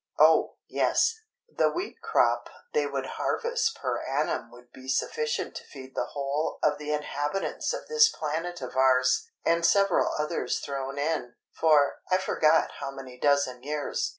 —Oh, 0.17 0.55
yes, 0.67 1.13
the 1.47 1.69
wheat 1.69 2.01
crop 2.01 2.49
they 2.73 2.87
would 2.87 3.05
harvest 3.21 3.75
per 3.79 4.01
annum 4.01 4.49
would 4.49 4.71
be 4.71 4.87
sufficient 4.89 5.53
to 5.57 5.63
feed 5.63 5.93
the 5.93 6.07
whole 6.13 6.57
of 6.63 6.79
the 6.79 6.91
inhabitants 6.91 7.71
of 7.71 7.87
this 7.87 8.09
planet 8.09 8.61
of 8.63 8.75
ours, 8.75 9.27
and 9.45 9.63
several 9.63 10.11
others 10.17 10.57
thrown 10.59 10.97
in, 10.97 11.35
for—I 11.51 12.17
forgot 12.17 12.71
how 12.79 12.89
many 12.89 13.19
dozen 13.19 13.61
years. 13.61 14.09